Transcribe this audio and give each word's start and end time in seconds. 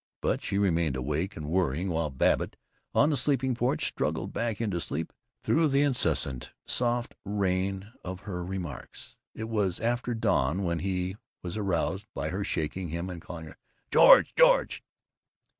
But 0.19 0.41
she 0.41 0.57
remained 0.57 0.95
awake 0.95 1.37
and 1.37 1.47
worrying 1.51 1.89
while 1.89 2.09
Babbitt, 2.09 2.57
on 2.95 3.11
the 3.11 3.15
sleeping 3.15 3.53
porch, 3.53 3.85
struggled 3.85 4.33
back 4.33 4.59
into 4.59 4.81
sleep 4.81 5.13
through 5.43 5.67
the 5.67 5.83
incessant 5.83 6.53
soft 6.65 7.13
rain 7.23 7.93
of 8.03 8.21
her 8.21 8.43
remarks. 8.43 9.19
It 9.35 9.47
was 9.47 9.79
after 9.79 10.15
dawn 10.15 10.63
when 10.63 10.79
he 10.79 11.17
was 11.43 11.55
aroused 11.55 12.07
by 12.15 12.29
her 12.29 12.43
shaking 12.43 12.89
him 12.89 13.11
and 13.11 13.21
calling 13.21 13.53
"George! 13.91 14.33
George!" 14.35 14.81